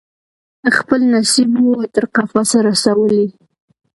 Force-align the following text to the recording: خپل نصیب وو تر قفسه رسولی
خپل 0.77 0.99
نصیب 1.13 1.51
وو 1.63 1.73
تر 1.93 2.05
قفسه 2.15 2.57
رسولی 2.67 3.25